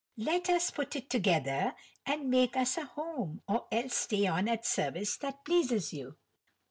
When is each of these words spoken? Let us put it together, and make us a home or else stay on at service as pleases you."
Let 0.17 0.49
us 0.49 0.71
put 0.71 0.95
it 0.95 1.11
together, 1.11 1.75
and 2.07 2.27
make 2.27 2.57
us 2.57 2.75
a 2.75 2.85
home 2.85 3.43
or 3.47 3.67
else 3.71 3.93
stay 3.97 4.25
on 4.25 4.47
at 4.47 4.65
service 4.65 5.19
as 5.23 5.33
pleases 5.45 5.93
you." 5.93 6.17